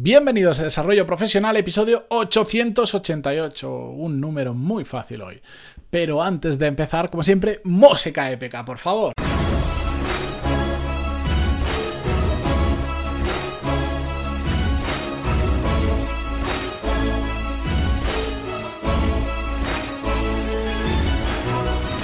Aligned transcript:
Bienvenidos 0.00 0.60
a 0.60 0.62
Desarrollo 0.62 1.04
Profesional, 1.04 1.56
episodio 1.56 2.06
888, 2.10 3.68
un 3.68 4.20
número 4.20 4.54
muy 4.54 4.84
fácil 4.84 5.22
hoy. 5.22 5.40
Pero 5.90 6.22
antes 6.22 6.56
de 6.56 6.68
empezar, 6.68 7.10
como 7.10 7.24
siempre, 7.24 7.60
música 7.64 8.30
épica, 8.30 8.64
por 8.64 8.78
favor. 8.78 9.12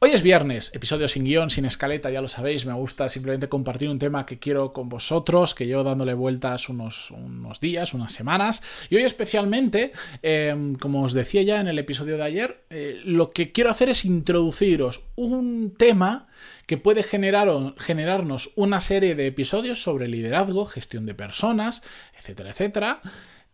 Hoy 0.00 0.12
es 0.12 0.22
viernes, 0.22 0.70
episodio 0.74 1.08
sin 1.08 1.24
guion, 1.24 1.50
sin 1.50 1.64
escaleta, 1.64 2.08
ya 2.08 2.22
lo 2.22 2.28
sabéis, 2.28 2.64
me 2.64 2.72
gusta 2.72 3.08
simplemente 3.08 3.48
compartir 3.48 3.88
un 3.88 3.98
tema 3.98 4.26
que 4.26 4.38
quiero 4.38 4.72
con 4.72 4.88
vosotros, 4.88 5.56
que 5.56 5.66
llevo 5.66 5.82
dándole 5.82 6.14
vueltas 6.14 6.68
unos, 6.68 7.10
unos 7.10 7.58
días, 7.58 7.94
unas 7.94 8.12
semanas, 8.12 8.62
y 8.90 8.94
hoy 8.94 9.02
especialmente, 9.02 9.90
em, 10.22 10.76
como 10.76 11.02
os 11.02 11.14
decía 11.14 11.42
ya 11.42 11.60
en 11.60 11.66
el 11.66 11.80
episodio 11.80 12.16
de 12.16 12.22
ayer, 12.22 12.62
eh, 12.70 13.00
lo 13.04 13.32
que 13.32 13.50
quiero 13.50 13.70
hacer 13.70 13.88
es 13.88 14.04
introduciros 14.04 15.02
un 15.16 15.74
tema 15.76 16.28
que 16.66 16.76
puede 16.76 17.02
generar, 17.02 17.48
generarnos 17.78 18.52
una 18.54 18.80
serie 18.80 19.16
de 19.16 19.26
episodios 19.26 19.82
sobre 19.82 20.06
liderazgo, 20.06 20.64
gestión 20.64 21.06
de 21.06 21.14
personas, 21.14 21.82
etcétera, 22.16 22.50
etcétera. 22.50 23.00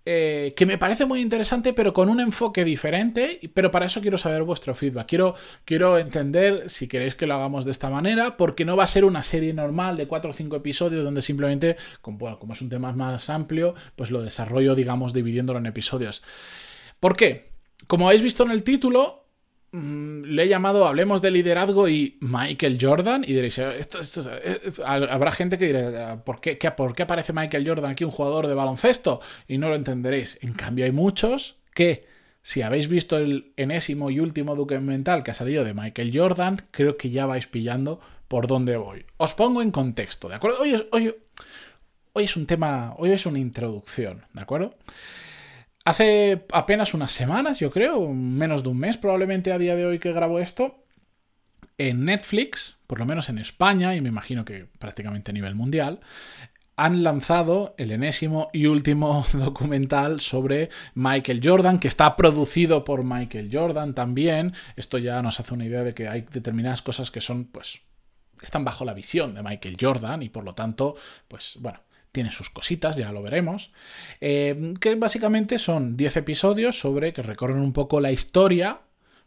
Eh, 0.06 0.52
que 0.54 0.66
me 0.66 0.76
parece 0.76 1.06
muy 1.06 1.22
interesante, 1.22 1.72
pero 1.72 1.94
con 1.94 2.10
un 2.10 2.20
enfoque 2.20 2.64
diferente. 2.64 3.40
Pero 3.54 3.70
para 3.70 3.86
eso 3.86 4.00
quiero 4.00 4.18
saber 4.18 4.42
vuestro 4.42 4.74
feedback. 4.74 5.06
Quiero, 5.06 5.34
quiero 5.64 5.98
entender 5.98 6.68
si 6.70 6.88
queréis 6.88 7.14
que 7.14 7.26
lo 7.26 7.34
hagamos 7.34 7.64
de 7.64 7.70
esta 7.70 7.90
manera, 7.90 8.36
porque 8.36 8.64
no 8.64 8.76
va 8.76 8.84
a 8.84 8.88
ser 8.88 9.04
una 9.04 9.22
serie 9.22 9.54
normal 9.54 9.96
de 9.96 10.06
4 10.06 10.30
o 10.30 10.34
5 10.34 10.56
episodios 10.56 11.04
donde 11.04 11.22
simplemente, 11.22 11.76
como, 12.00 12.38
como 12.38 12.52
es 12.52 12.60
un 12.60 12.68
tema 12.68 12.92
más 12.92 13.30
amplio, 13.30 13.74
pues 13.96 14.10
lo 14.10 14.22
desarrollo, 14.22 14.74
digamos, 14.74 15.14
dividiéndolo 15.14 15.58
en 15.58 15.66
episodios. 15.66 16.22
¿Por 17.00 17.16
qué? 17.16 17.52
Como 17.86 18.08
habéis 18.08 18.22
visto 18.22 18.44
en 18.44 18.50
el 18.50 18.62
título, 18.62 19.23
le 19.74 20.44
he 20.44 20.48
llamado 20.48 20.86
Hablemos 20.86 21.20
de 21.20 21.32
liderazgo 21.32 21.88
y 21.88 22.16
Michael 22.20 22.78
Jordan. 22.80 23.24
Y 23.24 23.32
diréis, 23.32 23.58
esto, 23.58 24.00
eh, 24.30 24.60
habrá 24.86 25.32
gente 25.32 25.58
que 25.58 25.66
dirá, 25.66 26.24
¿por 26.24 26.40
qué, 26.40 26.56
¿por 26.76 26.94
qué 26.94 27.02
aparece 27.02 27.32
Michael 27.32 27.66
Jordan 27.66 27.90
aquí, 27.90 28.04
un 28.04 28.12
jugador 28.12 28.46
de 28.46 28.54
baloncesto? 28.54 29.20
Y 29.48 29.58
no 29.58 29.68
lo 29.68 29.74
entenderéis. 29.74 30.38
En 30.42 30.52
cambio, 30.52 30.84
hay 30.84 30.92
muchos 30.92 31.56
que, 31.74 32.06
si 32.42 32.62
habéis 32.62 32.88
visto 32.88 33.18
el 33.18 33.52
enésimo 33.56 34.10
y 34.10 34.20
último 34.20 34.54
documental 34.54 35.24
que 35.24 35.32
ha 35.32 35.34
salido 35.34 35.64
de 35.64 35.74
Michael 35.74 36.12
Jordan, 36.16 36.62
creo 36.70 36.96
que 36.96 37.10
ya 37.10 37.26
vais 37.26 37.48
pillando 37.48 38.00
por 38.28 38.46
dónde 38.46 38.76
voy. 38.76 39.06
Os 39.16 39.34
pongo 39.34 39.60
en 39.60 39.72
contexto, 39.72 40.28
¿de 40.28 40.36
acuerdo? 40.36 40.58
Hoy 40.92 42.24
es 42.24 42.36
un 42.36 42.46
tema, 42.46 42.94
hoy 42.96 43.10
es 43.10 43.26
una 43.26 43.40
introducción, 43.40 44.24
¿de 44.32 44.40
acuerdo? 44.40 44.76
Hace 45.84 46.46
apenas 46.52 46.94
unas 46.94 47.12
semanas, 47.12 47.60
yo 47.60 47.70
creo, 47.70 48.08
menos 48.08 48.62
de 48.62 48.70
un 48.70 48.78
mes 48.78 48.96
probablemente 48.96 49.52
a 49.52 49.58
día 49.58 49.76
de 49.76 49.84
hoy 49.84 49.98
que 49.98 50.12
grabo 50.12 50.38
esto, 50.38 50.82
en 51.76 52.06
Netflix, 52.06 52.78
por 52.86 52.98
lo 52.98 53.04
menos 53.04 53.28
en 53.28 53.38
España, 53.38 53.94
y 53.94 54.00
me 54.00 54.08
imagino 54.08 54.46
que 54.46 54.66
prácticamente 54.78 55.30
a 55.30 55.34
nivel 55.34 55.54
mundial, 55.54 56.00
han 56.76 57.02
lanzado 57.02 57.74
el 57.76 57.92
enésimo 57.92 58.48
y 58.54 58.66
último 58.66 59.26
documental 59.34 60.20
sobre 60.20 60.70
Michael 60.94 61.40
Jordan, 61.44 61.78
que 61.78 61.88
está 61.88 62.16
producido 62.16 62.82
por 62.82 63.04
Michael 63.04 63.50
Jordan 63.52 63.94
también. 63.94 64.54
Esto 64.76 64.96
ya 64.96 65.20
nos 65.20 65.38
hace 65.38 65.52
una 65.52 65.66
idea 65.66 65.84
de 65.84 65.92
que 65.92 66.08
hay 66.08 66.22
determinadas 66.22 66.80
cosas 66.80 67.10
que 67.10 67.20
son, 67.20 67.44
pues, 67.44 67.82
están 68.40 68.64
bajo 68.64 68.86
la 68.86 68.94
visión 68.94 69.34
de 69.34 69.42
Michael 69.42 69.76
Jordan 69.78 70.22
y 70.22 70.30
por 70.30 70.44
lo 70.44 70.54
tanto, 70.54 70.96
pues, 71.28 71.58
bueno, 71.60 71.80
tiene 72.14 72.30
sus 72.30 72.48
cositas, 72.48 72.96
ya 72.96 73.10
lo 73.10 73.22
veremos, 73.22 73.72
eh, 74.20 74.72
que 74.80 74.94
básicamente 74.94 75.58
son 75.58 75.96
10 75.96 76.18
episodios 76.18 76.78
sobre 76.78 77.12
que 77.12 77.22
recorren 77.22 77.58
un 77.58 77.72
poco 77.72 78.00
la 78.00 78.12
historia 78.12 78.82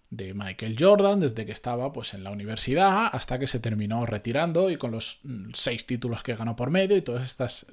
de 0.10 0.34
Michael 0.34 0.78
Jordan 0.80 1.20
desde 1.20 1.46
que 1.46 1.52
estaba 1.52 1.92
pues 1.92 2.14
en 2.14 2.24
la 2.24 2.32
universidad 2.32 3.10
hasta 3.12 3.38
que 3.40 3.48
se 3.48 3.60
terminó 3.60 4.06
retirando 4.06 4.70
y 4.70 4.78
con 4.78 4.92
los 4.92 5.20
mm, 5.24 5.50
seis 5.54 5.86
títulos 5.86 6.24
que 6.24 6.36
ganó 6.36 6.56
por 6.56 6.70
medio 6.70 6.96
y 6.96 7.02
todas 7.02 7.26
estas 7.26 7.66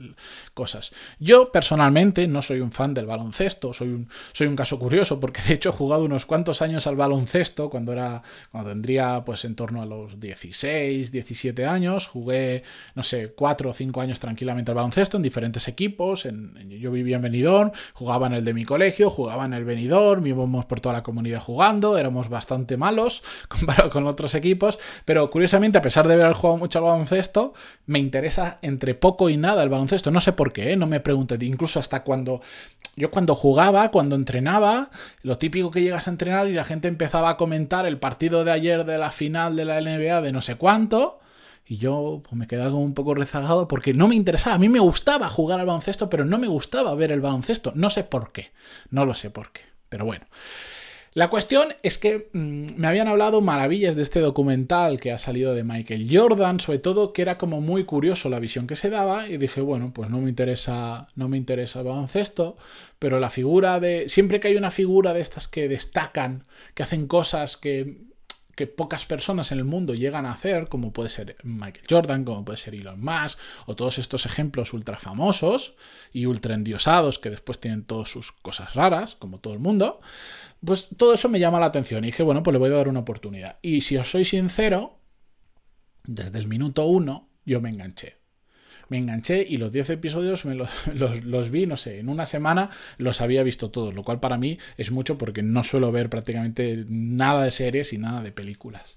cosas. 0.53 0.93
Yo 1.21 1.53
personalmente 1.53 2.27
no 2.27 2.43
soy 2.43 2.61
un 2.61 2.73
fan 2.73 2.93
del 2.93 3.07
baloncesto, 3.07 3.73
soy 3.73 3.89
un, 3.89 4.09
soy 4.33 4.49
un 4.49 4.57
caso 4.57 4.79
curioso 4.79 5.21
porque 5.21 5.43
de 5.43 5.55
hecho 5.55 5.69
he 5.69 5.73
jugado 5.73 6.05
unos 6.05 6.27
cuantos 6.27 6.61
años 6.61 6.87
al 6.87 6.97
baloncesto 6.97 7.71
cuando 7.71 7.93
era 7.93 8.23
cuando 8.51 8.71
tendría 8.71 9.25
pues 9.25 9.45
en 9.45 9.55
torno 9.55 9.83
a 9.83 9.87
los 9.87 10.19
16, 10.19 11.13
17 11.13 11.67
años, 11.67 12.09
jugué 12.09 12.65
no 12.95 13.05
sé, 13.05 13.33
4 13.35 13.71
o 13.71 13.73
5 13.73 14.01
años 14.01 14.19
tranquilamente 14.19 14.73
al 14.73 14.77
baloncesto 14.77 15.17
en 15.17 15.23
diferentes 15.23 15.69
equipos, 15.69 16.27
en, 16.27 16.55
yo 16.69 16.91
vivía 16.91 17.17
en 17.17 17.23
Benidorm, 17.23 17.71
jugaba 17.93 18.27
en 18.27 18.35
el 18.35 18.45
de 18.45 18.55
mi 18.55 18.65
colegio, 18.65 19.09
jugaba 19.11 19.45
en 19.45 19.55
el 19.55 19.65
Benidorm, 19.65 20.27
íbamos 20.27 20.65
por 20.65 20.81
toda 20.81 20.97
la 20.97 21.03
comunidad 21.03 21.41
jugando, 21.41 21.97
éramos 21.97 22.24
bastante 22.29 22.77
malos 22.77 23.23
comparado 23.49 23.91
con 23.91 24.07
otros 24.07 24.35
equipos, 24.35 24.79
pero 25.05 25.31
curiosamente, 25.31 25.79
a 25.79 25.83
pesar 25.83 26.09
de 26.09 26.15
haber 26.15 26.33
jugado 26.33 26.59
mucho 26.59 26.79
al 26.79 26.85
baloncesto, 26.85 27.55
me 27.87 27.99
interesa 27.99 28.59
entre 28.63 28.95
poco 28.95 29.31
y 29.31 29.37
nada 29.37 29.63
el 29.63 29.69
baloncesto. 29.69 30.11
No 30.11 30.21
sé 30.21 30.33
por 30.33 30.53
qué, 30.53 30.73
¿eh? 30.73 30.77
no 30.77 30.87
me 30.87 31.01
pregunté, 31.01 31.39
incluso 31.45 31.79
hasta 31.79 32.03
cuando 32.05 32.41
yo 32.97 33.11
cuando 33.11 33.35
jugaba, 33.35 33.91
cuando 33.91 34.15
entrenaba, 34.15 34.91
lo 35.23 35.39
típico 35.39 35.71
que 35.71 35.83
llegas 35.83 36.07
a 36.07 36.11
entrenar 36.11 36.47
y 36.47 36.53
la 36.53 36.65
gente 36.65 36.89
empezaba 36.89 37.31
a 37.31 37.37
comentar 37.37 37.87
el 37.87 37.99
partido 37.99 38.45
de 38.45 38.53
ayer 38.53 38.85
de 38.85 38.99
la 38.99 39.11
final 39.11 39.57
de 39.57 39.65
la 39.65 39.81
NBA 39.81 40.21
de 40.21 40.33
no 40.33 40.43
sé 40.43 40.57
cuánto. 40.57 41.21
Y 41.67 41.79
yo 41.79 42.21
pues, 42.23 42.37
me 42.37 42.47
quedaba 42.47 42.75
un 42.75 42.95
poco 42.95 43.15
rezagado 43.15 43.67
porque 43.69 43.95
no 43.95 44.07
me 44.07 44.15
interesaba. 44.15 44.57
A 44.57 44.59
mí 44.59 44.69
me 44.69 44.81
gustaba 44.81 45.29
jugar 45.31 45.61
al 45.61 45.67
baloncesto, 45.67 46.11
pero 46.11 46.25
no 46.25 46.39
me 46.39 46.47
gustaba 46.47 46.95
ver 46.95 47.11
el 47.11 47.21
baloncesto. 47.21 47.73
No 47.75 47.91
sé 47.91 48.05
por 48.05 48.33
qué. 48.33 48.53
No 48.91 49.07
lo 49.07 49.15
sé 49.15 49.31
por 49.31 49.51
qué. 49.51 49.63
Pero 49.89 50.05
bueno. 50.05 50.27
La 51.15 51.31
cuestión 51.31 51.69
es 51.85 51.97
que 51.97 52.29
mm, 52.33 52.75
me 52.77 52.89
habían 52.89 53.07
hablado 53.07 53.41
maravillas 53.41 53.95
de 53.95 54.03
este 54.03 54.19
documental 54.19 54.99
que 54.99 55.13
ha 55.13 55.19
salido 55.21 55.55
de 55.55 55.63
Michael 55.63 56.09
Jordan, 56.11 56.59
sobre 56.59 56.81
todo 56.81 57.13
que 57.13 57.23
era 57.23 57.39
como 57.39 57.61
muy 57.61 57.85
curioso 57.85 58.29
la 58.29 58.41
visión 58.41 58.67
que 58.67 58.75
se 58.75 58.91
daba 58.91 59.29
y 59.29 59.37
dije, 59.37 59.61
bueno, 59.61 59.93
pues 59.95 60.11
no 60.11 60.21
me 60.21 60.29
interesa, 60.29 61.07
no 61.15 61.29
me 61.29 61.37
interesa 61.37 61.79
el 61.79 61.87
baloncesto, 61.87 62.57
pero 62.99 63.21
la 63.21 63.31
figura 63.31 63.79
de 63.79 64.09
siempre 64.09 64.41
que 64.41 64.49
hay 64.49 64.57
una 64.57 64.73
figura 64.73 65.13
de 65.13 65.21
estas 65.21 65.47
que 65.47 65.69
destacan, 65.69 66.47
que 66.75 66.83
hacen 66.83 67.07
cosas 67.07 67.57
que 67.57 68.14
que 68.57 68.67
pocas 68.67 69.07
personas 69.07 69.53
en 69.53 69.59
el 69.59 69.65
mundo 69.65 69.95
llegan 69.95 70.27
a 70.27 70.33
hacer, 70.33 70.69
como 70.69 70.93
puede 70.93 71.09
ser 71.09 71.37
Michael 71.43 71.87
Jordan, 71.89 72.25
como 72.25 72.45
puede 72.45 72.59
ser 72.59 72.75
Elon 72.75 73.03
Musk, 73.03 73.39
o 73.67 73.77
todos 73.77 73.99
estos 73.99 74.27
ejemplos 74.27 74.73
ultra 74.73 74.97
famosos 74.97 75.75
y 76.13 76.27
ultra 76.27 76.55
endiosados 76.55 77.19
que 77.19 77.31
después 77.31 77.61
tienen 77.61 77.85
todas 77.85 78.09
sus 78.09 78.33
cosas 78.33 78.75
raras, 78.75 79.15
como 79.15 79.41
todo 79.41 79.55
el 79.55 79.61
mundo, 79.61 80.01
pues 80.65 80.89
todo 80.97 81.15
eso 81.15 81.29
me 81.29 81.41
llama 81.41 81.61
la 81.61 81.67
atención 81.67 82.05
y 82.05 82.09
dije, 82.09 82.23
bueno, 82.23 82.43
pues 82.43 82.53
le 82.53 82.59
voy 82.59 82.71
a 82.71 82.77
dar 82.77 82.89
una 82.89 83.01
oportunidad. 83.01 83.59
Y 83.63 83.83
si 83.83 83.97
os 83.97 84.11
soy 84.11 84.25
sincero, 84.25 84.99
desde 86.05 86.39
el 86.39 86.47
minuto 86.47 86.87
uno 86.87 87.29
yo 87.45 87.61
me 87.61 87.71
enganché 87.71 88.24
me 88.89 88.99
enganché 88.99 89.45
y 89.49 89.57
los 89.57 89.73
10 89.73 89.91
episodios 89.91 90.45
me 90.45 90.55
los, 90.95 91.51
vi, 91.51 91.67
no 91.67 91.77
sé, 91.77 91.99
en 91.99 92.09
una 92.09 92.27
semana 92.27 92.71
los 92.99 93.21
había 93.21 93.43
visto 93.43 93.71
todos, 93.71 93.95
lo 93.95 94.03
cual 94.03 94.21
para 94.21 94.39
mí 94.39 94.59
es 94.77 94.91
mucho 94.91 95.19
porque 95.19 95.43
no 95.43 95.65
suelo 95.65 95.93
ver 95.93 96.11
prácticamente 96.11 96.85
nada 96.89 97.45
de 97.45 97.51
series 97.51 97.93
y 97.93 97.99
nada 97.99 98.23
de 98.23 98.33
películas. 98.33 98.97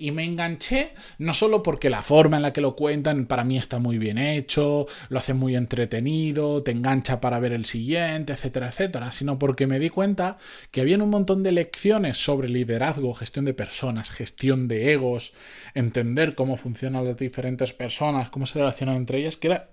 Y 0.00 0.12
me 0.12 0.22
enganché 0.24 0.92
no 1.18 1.34
solo 1.34 1.60
porque 1.60 1.90
la 1.90 2.02
forma 2.02 2.36
en 2.36 2.44
la 2.44 2.52
que 2.52 2.60
lo 2.60 2.76
cuentan 2.76 3.26
para 3.26 3.42
mí 3.42 3.58
está 3.58 3.80
muy 3.80 3.98
bien 3.98 4.16
hecho, 4.16 4.86
lo 5.08 5.18
hace 5.18 5.34
muy 5.34 5.56
entretenido, 5.56 6.62
te 6.62 6.70
engancha 6.70 7.20
para 7.20 7.40
ver 7.40 7.52
el 7.52 7.64
siguiente, 7.64 8.32
etcétera, 8.32 8.68
etcétera, 8.68 9.10
sino 9.10 9.40
porque 9.40 9.66
me 9.66 9.80
di 9.80 9.90
cuenta 9.90 10.38
que 10.70 10.82
había 10.82 10.98
un 10.98 11.10
montón 11.10 11.42
de 11.42 11.50
lecciones 11.50 12.16
sobre 12.16 12.48
liderazgo, 12.48 13.12
gestión 13.12 13.44
de 13.44 13.54
personas, 13.54 14.10
gestión 14.10 14.68
de 14.68 14.92
egos, 14.92 15.32
entender 15.74 16.36
cómo 16.36 16.56
funcionan 16.56 17.04
las 17.04 17.16
diferentes 17.16 17.72
personas, 17.72 18.30
cómo 18.30 18.46
se 18.46 18.60
relacionan 18.60 18.96
entre 18.96 19.18
ellas, 19.18 19.36
que 19.36 19.48
era 19.48 19.70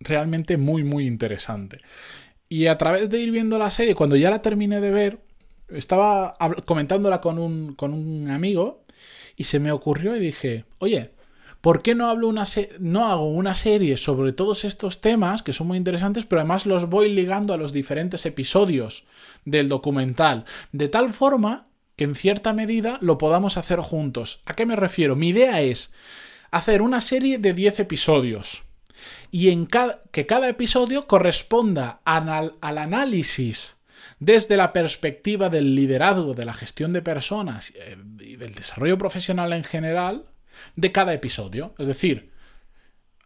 realmente 0.00 0.56
muy, 0.56 0.82
muy 0.82 1.06
interesante. 1.06 1.82
Y 2.48 2.66
a 2.66 2.78
través 2.78 3.10
de 3.10 3.20
ir 3.20 3.30
viendo 3.30 3.58
la 3.58 3.70
serie, 3.70 3.94
cuando 3.94 4.16
ya 4.16 4.30
la 4.30 4.42
terminé 4.42 4.80
de 4.80 4.90
ver, 4.90 5.20
estaba 5.68 6.34
comentándola 6.64 7.20
con 7.20 7.38
un, 7.38 7.74
con 7.76 7.94
un 7.94 8.28
amigo 8.30 8.85
y 9.36 9.44
se 9.44 9.58
me 9.58 9.72
ocurrió 9.72 10.16
y 10.16 10.20
dije, 10.20 10.64
oye, 10.78 11.12
¿por 11.60 11.82
qué 11.82 11.94
no, 11.94 12.08
hablo 12.08 12.28
una 12.28 12.44
no 12.80 13.06
hago 13.06 13.28
una 13.28 13.54
serie 13.54 13.96
sobre 13.96 14.32
todos 14.32 14.64
estos 14.64 15.00
temas 15.00 15.42
que 15.42 15.52
son 15.52 15.66
muy 15.68 15.78
interesantes, 15.78 16.24
pero 16.24 16.40
además 16.40 16.66
los 16.66 16.88
voy 16.88 17.10
ligando 17.10 17.52
a 17.52 17.58
los 17.58 17.72
diferentes 17.72 18.26
episodios 18.26 19.04
del 19.44 19.68
documental? 19.68 20.44
De 20.72 20.88
tal 20.88 21.12
forma 21.12 21.68
que 21.96 22.04
en 22.04 22.14
cierta 22.14 22.52
medida 22.52 22.98
lo 23.00 23.18
podamos 23.18 23.56
hacer 23.56 23.80
juntos. 23.80 24.42
¿A 24.44 24.54
qué 24.54 24.66
me 24.66 24.76
refiero? 24.76 25.16
Mi 25.16 25.28
idea 25.28 25.60
es 25.62 25.92
hacer 26.50 26.82
una 26.82 27.00
serie 27.00 27.38
de 27.38 27.52
10 27.52 27.80
episodios 27.80 28.62
y 29.30 29.48
en 29.48 29.66
cada, 29.66 30.02
que 30.12 30.26
cada 30.26 30.48
episodio 30.48 31.06
corresponda 31.06 32.00
al, 32.04 32.54
al 32.60 32.78
análisis 32.78 33.76
desde 34.18 34.56
la 34.56 34.72
perspectiva 34.72 35.48
del 35.48 35.74
liderazgo, 35.74 36.34
de 36.34 36.44
la 36.44 36.54
gestión 36.54 36.92
de 36.92 37.02
personas 37.02 37.72
eh, 37.76 37.96
y 38.20 38.36
del 38.36 38.54
desarrollo 38.54 38.98
profesional 38.98 39.52
en 39.52 39.64
general 39.64 40.26
de 40.74 40.92
cada 40.92 41.12
episodio. 41.12 41.74
Es 41.78 41.86
decir, 41.86 42.32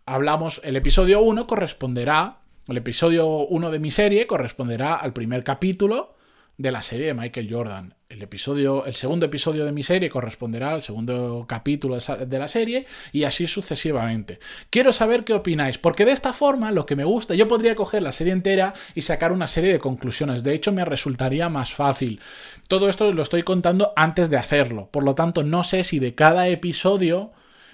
hablamos, 0.07 0.61
el 0.65 0.77
episodio 0.77 1.21
1 1.21 1.47
corresponderá, 1.47 2.41
el 2.67 2.77
episodio 2.77 3.27
1 3.27 3.71
de 3.71 3.79
mi 3.79 3.91
serie 3.91 4.27
corresponderá 4.27 4.97
al 4.97 5.13
primer 5.13 5.45
capítulo 5.45 6.17
de 6.57 6.73
la 6.73 6.83
serie 6.83 7.07
de 7.07 7.15
Michael 7.15 7.53
Jordan. 7.53 7.95
El, 8.21 8.25
episodio, 8.25 8.85
el 8.85 8.95
segundo 8.95 9.25
episodio 9.25 9.65
de 9.65 9.73
mi 9.73 9.83
serie 9.83 10.11
corresponderá 10.11 10.75
al 10.75 10.83
segundo 10.83 11.47
capítulo 11.49 11.97
de 11.97 12.39
la 12.39 12.49
serie 12.49 12.85
y 13.13 13.25
así 13.25 13.47
sucesivamente. 13.47 14.41
Quiero 14.69 14.93
saber 14.93 15.25
qué 15.25 15.33
opináis, 15.33 15.79
porque 15.79 16.05
de 16.05 16.13
esta 16.13 16.35
forma 16.35 16.71
lo 16.71 16.85
que 16.85 16.97
me 16.97 17.05
gusta, 17.05 17.35
yo 17.35 17.49
podría 17.49 17.75
coger 17.75 18.03
la 18.03 18.13
serie 18.13 18.35
entera 18.35 18.75
y 18.95 19.01
sacar 19.01 19.33
una 19.33 19.47
serie 19.47 19.73
de 19.73 19.79
conclusiones. 19.79 20.43
De 20.43 20.53
hecho, 20.53 20.71
me 20.71 20.85
resultaría 20.85 21.49
más 21.49 21.73
fácil. 21.73 22.21
Todo 22.69 22.91
esto 22.91 23.11
lo 23.11 23.23
estoy 23.23 23.43
contando 23.43 23.95
antes 23.97 24.29
de 24.29 24.37
hacerlo. 24.37 24.91
Por 24.93 25.03
lo 25.03 25.15
tanto, 25.15 25.43
no 25.43 25.65
sé 25.65 25.83
si 25.83 25.99
de 25.99 26.15
cada 26.15 26.47
episodio 26.49 27.33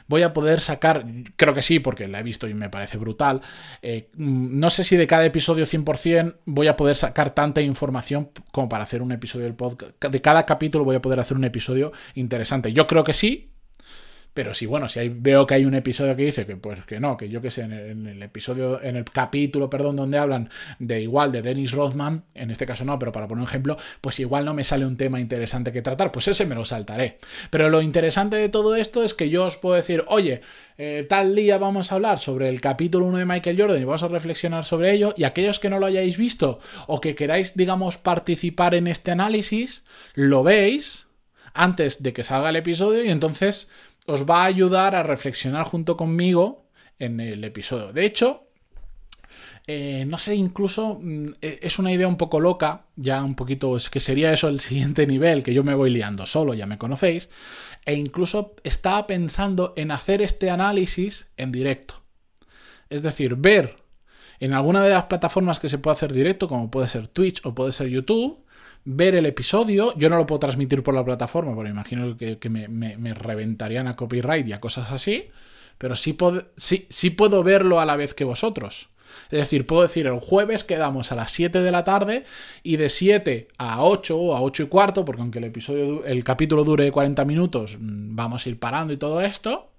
voy 0.09 0.23
a 0.23 0.33
poder 0.33 0.61
sacar, 0.61 1.05
creo 1.37 1.55
que 1.55 1.63
sí, 1.63 1.79
porque 1.79 2.09
la 2.09 2.21
he 2.21 2.23
visto 2.23 2.49
y 2.49 2.55
me 2.55 2.69
parece 2.69 2.99
brutal, 2.99 3.41
eh, 3.83 4.11
no 4.17 4.71
sé 4.71 4.85
si 4.85 4.97
de 4.97 5.07
cada 5.07 5.25
episodio 5.25 5.67
100% 5.67 6.37
voy 6.45 6.69
a 6.69 6.77
poder 6.77 6.97
sacar 6.97 7.31
tanta 7.31 7.61
información 7.61 8.31
como 8.53 8.69
para 8.69 8.85
hacer 8.85 9.03
un 9.03 9.13
episodio 9.13 9.45
del 9.45 9.55
podcast. 9.55 10.05
De 10.05 10.21
cada 10.21 10.47
capítulo 10.47 10.85
voy 10.85 10.97
a 10.97 11.03
poder 11.03 11.21
hacer 11.21 11.37
un 11.37 11.45
episodio 11.45 11.93
interesante. 12.15 12.73
Yo 12.73 12.87
creo 12.87 13.05
que 13.05 13.13
sí, 13.13 13.51
pero 14.37 14.53
si, 14.53 14.67
bueno, 14.67 14.87
si 14.87 15.09
veo 15.09 15.47
que 15.47 15.55
hay 15.55 15.65
un 15.65 15.75
episodio 15.75 16.15
que 16.15 16.27
dice 16.27 16.45
que, 16.45 16.57
pues 16.57 16.85
que 16.85 17.01
no, 17.01 17.17
que 17.17 17.31
yo 17.31 17.41
que 17.41 17.51
sé, 17.51 17.63
en 17.63 17.73
el, 18.07 18.23
episodio, 18.23 18.83
en 18.83 18.97
el 18.97 19.05
capítulo, 19.07 19.71
perdón, 19.71 19.97
donde 19.97 20.19
hablan 20.19 20.51
de 20.79 21.01
igual 21.01 21.33
de 21.33 21.41
Dennis 21.41 21.73
Rothman, 21.73 22.23
en 22.35 22.51
este 22.51 22.67
caso 22.67 22.85
no, 22.85 22.99
pero 22.99 23.13
para 23.13 23.27
poner 23.27 23.41
un 23.41 23.49
ejemplo, 23.49 23.79
pues 24.03 24.21
igual 24.21 24.45
no 24.45 24.53
me 24.53 24.63
sale 24.63 24.85
un 24.85 24.99
tema 24.99 25.21
interesante 25.21 25.73
que 25.73 25.81
tratar, 25.81 26.13
pues 26.13 26.29
ese 26.29 26.45
me 26.45 26.55
lo 26.55 26.67
saltaré. 26.67 27.17
Pero 27.49 27.71
lo 27.71 27.81
interesante 27.81 28.37
de 28.37 28.51
todo 28.51 28.77
esto 28.77 29.03
es 29.03 29.15
que 29.15 29.31
yo 29.31 29.47
os 29.47 29.57
puedo 29.57 29.75
decir, 29.75 30.05
oye, 30.07 30.43
eh, 30.77 31.07
tal 31.09 31.35
día 31.35 31.57
vamos 31.57 31.91
a 31.91 31.95
hablar 31.95 32.19
sobre 32.19 32.51
el 32.51 32.61
capítulo 32.61 33.07
1 33.07 33.17
de 33.17 33.25
Michael 33.25 33.59
Jordan 33.59 33.81
y 33.81 33.85
vamos 33.85 34.03
a 34.03 34.09
reflexionar 34.09 34.67
sobre 34.67 34.93
ello, 34.93 35.15
y 35.17 35.25
aquellos 35.25 35.61
que 35.61 35.71
no 35.71 35.79
lo 35.79 35.87
hayáis 35.87 36.19
visto 36.19 36.59
o 36.89 37.01
que 37.01 37.15
queráis, 37.15 37.57
digamos, 37.57 37.97
participar 37.97 38.75
en 38.75 38.87
este 38.87 39.13
análisis, 39.13 39.85
lo 40.13 40.43
veis 40.43 41.07
antes 41.55 42.03
de 42.03 42.13
que 42.13 42.23
salga 42.23 42.51
el 42.51 42.57
episodio 42.57 43.03
y 43.03 43.09
entonces 43.09 43.71
os 44.07 44.29
va 44.29 44.43
a 44.43 44.47
ayudar 44.47 44.95
a 44.95 45.03
reflexionar 45.03 45.65
junto 45.65 45.97
conmigo 45.97 46.67
en 46.99 47.21
el 47.21 47.45
episodio. 47.45 47.93
De 47.93 48.05
hecho, 48.05 48.47
eh, 49.67 50.05
no 50.09 50.19
sé, 50.19 50.37
incluso 50.37 50.99
mm, 51.03 51.27
e, 51.43 51.59
es 51.63 51.79
una 51.79 51.93
idea 51.93 52.07
un 52.07 52.17
poco 52.17 52.39
loca, 52.39 52.87
ya 52.95 53.23
un 53.25 53.35
poquito, 53.35 53.77
es 53.77 53.91
que 53.91 54.01
sería 54.01 54.33
eso 54.33 54.49
el 54.49 54.61
siguiente 54.69 55.07
nivel, 55.07 55.43
que 55.43 55.55
yo 55.55 55.65
me 55.65 55.75
voy 55.75 55.91
liando 55.91 56.27
solo, 56.27 56.55
ya 56.55 56.67
me 56.67 56.79
conocéis, 56.79 57.29
e 57.85 57.95
incluso 57.95 58.55
estaba 58.65 59.07
pensando 59.07 59.75
en 59.77 59.91
hacer 59.91 60.23
este 60.23 60.51
análisis 60.51 61.29
en 61.37 61.53
directo. 61.53 62.03
Es 62.91 63.03
decir, 63.03 63.35
ver 63.37 63.77
en 64.39 64.55
alguna 64.55 64.83
de 64.85 64.91
las 64.91 65.05
plataformas 65.05 65.59
que 65.59 65.69
se 65.69 65.79
puede 65.79 65.97
hacer 65.97 66.13
directo, 66.13 66.47
como 66.47 66.71
puede 66.71 66.89
ser 66.89 67.09
Twitch 67.09 67.45
o 67.45 67.55
puede 67.55 67.73
ser 67.73 67.89
YouTube, 67.89 68.45
ver 68.87 69.17
el 69.17 69.27
episodio. 69.27 69.93
Yo 69.99 70.09
no 70.09 70.17
lo 70.17 70.27
puedo 70.27 70.39
transmitir 70.39 70.83
por 70.83 70.95
la 70.95 71.05
plataforma, 71.05 71.55
porque 71.55 71.71
imagino 71.71 72.17
que, 72.17 72.49
me, 72.49 73.15
reventarían 73.15 73.89
a 73.89 73.97
copyright 73.97 74.47
y 74.47 74.53
a 74.55 74.61
cosas 74.61 74.91
así. 74.91 75.29
Pero 75.77 75.95
sí, 75.95 76.17
sí, 76.57 76.87
sí 76.89 77.11
puedo 77.11 77.43
verlo 77.43 77.81
a 77.81 77.85
la 77.85 77.97
vez 77.97 78.15
que 78.15 78.25
vosotros. 78.25 78.89
Es 79.31 79.41
decir, 79.41 79.67
puedo 79.67 79.83
decir, 79.83 80.07
el 80.07 80.21
jueves 80.21 80.65
quedamos 80.65 81.13
a 81.13 81.17
las 81.17 81.33
7 81.33 81.61
de 81.61 81.71
la 81.71 81.85
tarde 81.85 82.25
y 82.63 82.77
de 82.77 82.89
7 82.89 83.49
a 83.59 83.83
8 83.83 84.17
o 84.17 84.35
a 84.35 84.41
8 84.41 84.63
y 84.63 84.67
cuarto, 84.67 85.05
porque 85.05 85.23
aunque 85.23 85.39
el 85.39 85.45
episodio, 85.45 86.05
el 86.05 86.25
capítulo 86.25 86.65
dure 86.65 86.91
40 86.91 87.25
minutos, 87.25 87.77
mm, 87.79 88.15
vamos 88.15 88.47
a 88.47 88.49
ir 88.49 88.59
parando 88.59 88.93
y 88.93 88.97
todo 88.97 89.21
esto. 89.21 89.71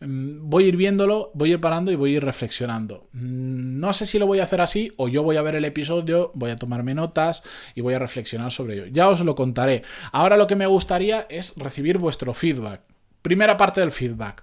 Mm, 0.00 0.50
voy 0.50 0.64
a 0.64 0.68
ir 0.68 0.76
viéndolo, 0.76 1.30
voy 1.34 1.50
a 1.50 1.52
ir 1.54 1.60
parando 1.60 1.90
y 1.90 1.96
voy 1.96 2.12
a 2.12 2.16
ir 2.16 2.24
reflexionando. 2.24 3.08
Mm, 3.12 3.80
no 3.80 3.92
sé 3.92 4.06
si 4.06 4.18
lo 4.18 4.26
voy 4.26 4.40
a 4.40 4.44
hacer 4.44 4.60
así 4.60 4.92
o 4.96 5.08
yo 5.08 5.22
voy 5.22 5.36
a 5.36 5.42
ver 5.42 5.54
el 5.54 5.64
episodio, 5.64 6.32
voy 6.34 6.50
a 6.50 6.56
tomarme 6.56 6.94
notas 6.94 7.42
y 7.74 7.80
voy 7.80 7.94
a 7.94 7.98
reflexionar 7.98 8.52
sobre 8.52 8.74
ello. 8.74 8.86
Ya 8.86 9.08
os 9.08 9.20
lo 9.20 9.34
contaré. 9.34 9.82
Ahora 10.12 10.36
lo 10.36 10.46
que 10.46 10.56
me 10.56 10.66
gustaría 10.66 11.26
es 11.30 11.54
recibir 11.56 11.98
vuestro 11.98 12.34
feedback. 12.34 12.82
Primera 13.22 13.56
parte 13.56 13.80
del 13.80 13.90
feedback. 13.90 14.42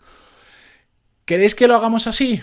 ¿Queréis 1.25 1.55
que 1.55 1.67
lo 1.67 1.75
hagamos 1.75 2.07
así? 2.07 2.41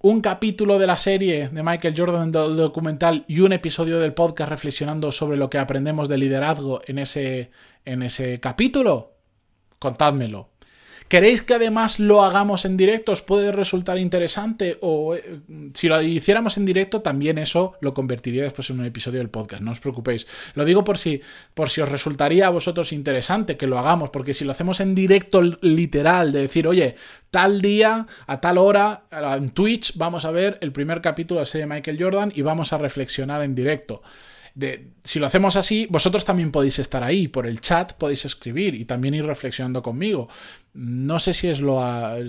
Un 0.00 0.20
capítulo 0.20 0.78
de 0.78 0.86
la 0.86 0.98
serie 0.98 1.48
de 1.48 1.62
Michael 1.62 1.94
Jordan 1.96 2.30
del 2.30 2.56
documental 2.56 3.24
y 3.26 3.40
un 3.40 3.54
episodio 3.54 3.98
del 3.98 4.12
podcast 4.12 4.50
reflexionando 4.50 5.10
sobre 5.10 5.38
lo 5.38 5.48
que 5.48 5.58
aprendemos 5.58 6.08
de 6.08 6.18
liderazgo 6.18 6.82
en 6.86 6.98
ese, 6.98 7.50
en 7.86 8.02
ese 8.02 8.38
capítulo? 8.38 9.14
Contádmelo. 9.78 10.50
¿Queréis 11.08 11.42
que 11.42 11.54
además 11.54 12.00
lo 12.00 12.24
hagamos 12.24 12.64
en 12.64 12.76
directo? 12.76 13.12
¿Os 13.12 13.20
puede 13.20 13.52
resultar 13.52 13.98
interesante? 13.98 14.78
O 14.80 15.14
eh, 15.14 15.40
si 15.74 15.86
lo 15.86 16.00
hiciéramos 16.00 16.56
en 16.56 16.64
directo, 16.64 17.02
también 17.02 17.36
eso 17.36 17.74
lo 17.80 17.92
convertiría 17.92 18.42
después 18.42 18.70
en 18.70 18.80
un 18.80 18.86
episodio 18.86 19.18
del 19.18 19.28
podcast. 19.28 19.62
No 19.62 19.72
os 19.72 19.80
preocupéis. 19.80 20.26
Lo 20.54 20.64
digo 20.64 20.82
por 20.82 20.96
si, 20.96 21.20
por 21.52 21.68
si 21.68 21.82
os 21.82 21.90
resultaría 21.90 22.46
a 22.46 22.50
vosotros 22.50 22.92
interesante 22.92 23.58
que 23.58 23.66
lo 23.66 23.78
hagamos, 23.78 24.10
porque 24.10 24.32
si 24.32 24.44
lo 24.46 24.52
hacemos 24.52 24.80
en 24.80 24.94
directo 24.94 25.42
literal, 25.42 26.32
de 26.32 26.40
decir, 26.40 26.66
oye, 26.66 26.96
tal 27.30 27.60
día, 27.60 28.06
a 28.26 28.40
tal 28.40 28.56
hora, 28.56 29.04
en 29.10 29.50
Twitch, 29.50 29.96
vamos 29.96 30.24
a 30.24 30.30
ver 30.30 30.58
el 30.62 30.72
primer 30.72 31.02
capítulo 31.02 31.38
de 31.38 31.42
la 31.42 31.46
serie 31.46 31.66
Michael 31.66 32.02
Jordan 32.02 32.32
y 32.34 32.40
vamos 32.40 32.72
a 32.72 32.78
reflexionar 32.78 33.42
en 33.42 33.54
directo 33.54 34.02
si 35.02 35.18
lo 35.18 35.26
hacemos 35.26 35.56
así, 35.56 35.86
vosotros 35.90 36.24
también 36.24 36.52
podéis 36.52 36.78
estar 36.78 37.02
ahí, 37.02 37.26
por 37.26 37.46
el 37.46 37.60
chat 37.60 37.94
podéis 37.94 38.24
escribir 38.24 38.74
y 38.74 38.84
también 38.84 39.14
ir 39.14 39.26
reflexionando 39.26 39.82
conmigo. 39.82 40.28
No 40.74 41.18
sé 41.18 41.34
si 41.34 41.48
es 41.48 41.60
lo, 41.60 41.80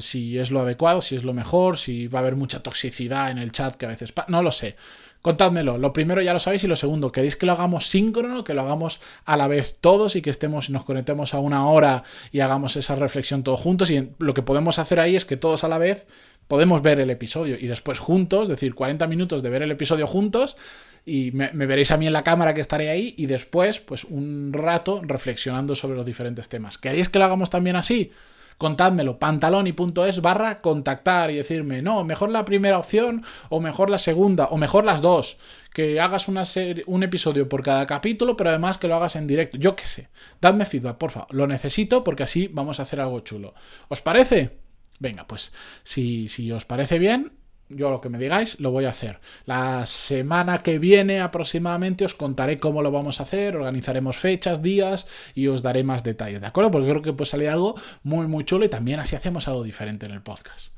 si 0.02 0.40
es 0.40 0.50
lo 0.50 0.62
adecuado, 0.62 1.02
si 1.02 1.16
es 1.16 1.24
lo 1.24 1.34
mejor, 1.34 1.78
si 1.78 2.08
va 2.08 2.20
a 2.20 2.22
haber 2.22 2.36
mucha 2.36 2.64
toxicidad 2.64 3.30
en 3.30 3.38
el 3.38 3.52
chat 3.52 3.76
que 3.76 3.86
a 3.86 3.90
veces... 3.90 4.14
No 4.28 4.42
lo 4.42 4.52
sé. 4.52 4.76
Contádmelo. 5.22 5.78
Lo 5.78 5.94
primero 5.94 6.22
ya 6.22 6.34
lo 6.34 6.40
sabéis 6.40 6.64
y 6.64 6.68
lo 6.68 6.76
segundo, 6.76 7.12
¿queréis 7.12 7.36
que 7.36 7.46
lo 7.46 7.52
hagamos 7.52 7.88
síncrono, 7.88 8.44
que 8.44 8.54
lo 8.54 8.62
hagamos 8.62 9.00
a 9.26 9.38
la 9.38 9.48
vez 9.48 9.78
todos 9.80 10.16
y 10.16 10.22
que 10.22 10.30
estemos 10.30 10.70
y 10.70 10.72
nos 10.72 10.84
conectemos 10.84 11.34
a 11.34 11.40
una 11.40 11.68
hora 11.68 12.04
y 12.32 12.42
hagamos 12.42 12.76
esa 12.76 12.96
reflexión 12.96 13.44
todos 13.44 13.60
juntos? 13.60 13.90
Y 13.92 14.12
lo 14.20 14.34
que 14.34 14.44
podemos 14.44 14.80
hacer 14.80 15.00
ahí 15.00 15.16
es 15.16 15.26
que 15.26 15.38
todos 15.38 15.64
a 15.64 15.68
la 15.68 15.78
vez 15.78 16.08
podemos 16.48 16.82
ver 16.82 17.00
el 17.00 17.10
episodio 17.10 17.58
y 17.60 17.68
después 17.68 18.00
juntos, 18.00 18.44
es 18.44 18.50
decir, 18.50 18.76
40 18.76 19.08
minutos 19.08 19.42
de 19.42 19.50
ver 19.50 19.64
el 19.64 19.72
episodio 19.72 20.06
juntos 20.06 20.58
y 21.06 21.32
me, 21.32 21.50
veréis 21.52 21.92
a 21.92 21.98
mí 21.98 22.08
en 22.08 22.14
la 22.14 22.24
cámara 22.24 22.54
que 22.54 22.62
estaré 22.62 22.90
ahí 22.90 23.14
y 23.18 23.28
después, 23.28 23.80
pues 23.80 24.04
un 24.04 24.52
rato 24.54 25.02
reflexionando 25.04 25.76
sobre 25.76 25.96
los 25.96 26.06
diferentes 26.06 26.50
temas. 26.50 26.78
¿Queréis 26.80 27.10
que 27.10 27.20
lo 27.20 27.26
hagamos 27.26 27.52
también 27.52 27.76
así? 27.76 28.12
Contádmelo, 28.58 29.20
pantaloni.es 29.20 30.22
barra 30.22 30.62
contactar 30.62 31.30
y 31.30 31.36
decirme, 31.36 31.82
no, 31.82 32.04
mejor 32.06 32.32
la 32.32 32.46
primera 32.46 32.80
opción 32.80 33.24
o 33.50 33.60
mejor 33.60 33.90
la 33.90 33.98
segunda 33.98 34.46
o 34.46 34.58
mejor 34.58 34.86
las 34.86 35.02
dos. 35.02 35.38
Que 35.74 36.00
hagas 36.00 36.28
una 36.28 36.46
serie, 36.46 36.84
un 36.88 37.04
episodio 37.04 37.50
por 37.50 37.62
cada 37.62 37.86
capítulo, 37.86 38.38
pero 38.38 38.50
además 38.50 38.78
que 38.78 38.88
lo 38.88 38.96
hagas 38.96 39.18
en 39.18 39.28
directo. 39.28 39.58
Yo 39.58 39.76
qué 39.76 39.86
sé. 39.86 40.10
Dadme 40.40 40.66
feedback, 40.66 40.98
por 40.98 41.12
favor. 41.12 41.36
Lo 41.36 41.48
necesito 41.48 42.04
porque 42.04 42.24
así 42.24 42.48
vamos 42.48 42.80
a 42.80 42.84
hacer 42.84 43.02
algo 43.02 43.20
chulo. 43.20 43.54
¿Os 43.90 44.02
parece? 44.02 44.58
Venga, 45.00 45.28
pues 45.28 45.52
si, 45.84 46.30
si 46.30 46.50
os 46.54 46.64
parece 46.64 46.98
bien, 46.98 47.34
yo 47.70 47.90
lo 47.90 48.02
que 48.02 48.10
me 48.10 48.20
digáis 48.20 48.60
lo 48.60 48.72
voy 48.72 48.86
a 48.86 48.90
hacer. 48.90 49.20
La 49.46 49.86
semana 49.86 50.62
que 50.62 50.80
viene 50.80 51.22
aproximadamente 51.22 52.06
os 52.06 52.14
contaré 52.14 52.60
cómo 52.60 52.82
lo 52.82 52.92
vamos 52.92 53.20
a 53.20 53.24
hacer, 53.24 53.56
organizaremos 53.56 54.18
fechas, 54.18 54.62
días 54.62 55.08
y 55.34 55.48
os 55.48 55.62
daré 55.62 55.84
más 55.84 56.04
detalles, 56.04 56.42
¿de 56.42 56.48
acuerdo? 56.48 56.72
Porque 56.72 56.90
creo 56.90 57.02
que 57.02 57.14
puede 57.14 57.30
salir 57.30 57.50
algo 57.50 57.76
muy, 58.04 58.28
muy 58.28 58.44
chulo 58.46 58.66
y 58.66 58.70
también 58.70 59.00
así 59.00 59.16
hacemos 59.16 59.48
algo 59.48 59.64
diferente 59.64 60.06
en 60.06 60.12
el 60.12 60.22
podcast. 60.22 60.70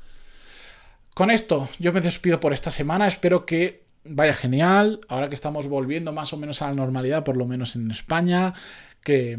Con 1.14 1.30
esto 1.30 1.68
yo 1.78 1.92
me 1.92 2.00
despido 2.00 2.40
por 2.40 2.52
esta 2.52 2.70
semana, 2.70 3.06
espero 3.06 3.44
que 3.44 3.86
vaya 4.04 4.34
genial, 4.34 5.00
ahora 5.08 5.28
que 5.28 5.34
estamos 5.34 5.66
volviendo 5.68 6.12
más 6.12 6.32
o 6.32 6.36
menos 6.36 6.62
a 6.62 6.68
la 6.68 6.74
normalidad, 6.74 7.24
por 7.24 7.36
lo 7.36 7.46
menos 7.46 7.76
en 7.76 7.90
España, 7.90 8.54
que, 9.02 9.38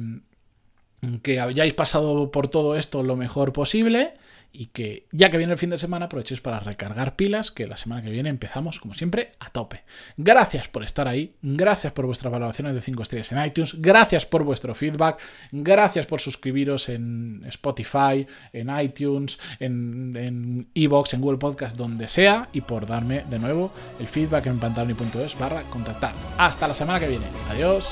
que 1.22 1.40
hayáis 1.40 1.74
pasado 1.74 2.32
por 2.32 2.48
todo 2.48 2.76
esto 2.76 3.04
lo 3.04 3.16
mejor 3.16 3.54
posible 3.54 4.14
y 4.52 4.68
que 4.68 5.08
ya 5.12 5.30
que 5.30 5.38
viene 5.38 5.54
el 5.54 5.60
fin 5.60 5.70
de 5.70 5.78
semana 5.78 6.06
aprovechéis 6.06 6.42
para 6.42 6.60
recargar 6.60 7.16
pilas, 7.16 7.52
que 7.52 7.68
la 7.68 7.78
semana 7.78 8.02
que 8.02 8.10
viene 8.10 8.30
empezamos 8.30 8.80
como 8.80 8.94
siempre 8.94 9.32
a 9.40 9.52
tope. 9.52 9.84
Gracias 10.18 10.68
por 10.68 10.84
estar 10.84 11.08
ahí, 11.08 11.36
gracias 11.42 11.94
por 11.94 12.06
vuestras 12.06 12.32
valoraciones 12.32 12.74
de 12.74 12.82
5 12.82 13.04
estrellas 13.04 13.32
en 13.32 13.46
iTunes, 13.46 13.80
gracias 13.80 14.26
por 14.26 14.44
vuestro 14.44 14.74
feedback, 14.74 15.22
gracias 15.52 16.06
por 16.06 16.20
suscribiros 16.20 16.90
en 16.90 17.44
Spotify, 17.48 18.26
en 18.52 18.70
iTunes, 18.80 19.40
en 19.60 20.68
Evox, 20.74 21.14
en, 21.14 21.22
Google 21.22 21.38
Podcast, 21.38 21.78
donde 21.78 22.08
sea, 22.08 22.50
y 22.54 22.62
por 22.62 22.88
darme 22.88 23.24
de 23.30 23.40
nuevo 23.40 23.72
el 24.00 24.08
feedback 24.08 24.48
en 24.48 24.60
pantaloni.es 24.60 25.38
barra 25.38 25.62
contactar. 25.64 26.14
Hasta 26.38 26.68
la 26.68 26.74
semana 26.74 27.00
que 27.00 27.08
viene. 27.08 27.26
Adiós. 27.52 27.88